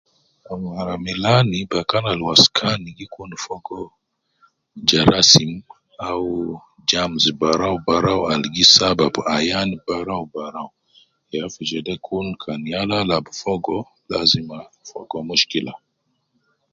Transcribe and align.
Mara 0.73 0.95
milani 1.05 1.59
bakan 1.71 2.05
ab 2.13 2.19
waskan 2.29 2.81
gi 2.97 3.05
kun 3.13 3.31
fogo 3.43 3.81
jerasin 4.87 5.51
au 6.09 6.25
germs 6.89 7.23
barau 7.41 7.75
barau 7.87 8.21
al 8.31 8.43
gi 8.53 8.63
sababu 8.75 9.19
ayan 9.37 9.69
barau 9.87 10.23
barau 10.33 10.69
,ya 11.33 11.43
fi 11.53 11.61
jede 11.69 11.95
kul 12.05 12.27
kan 12.43 12.61
yal 12.73 12.91
gi 12.91 12.97
alab 13.01 13.25
fogo 13.41 13.77
lazima 14.11 14.57
fogo 14.89 15.17
mushkila 15.27 15.73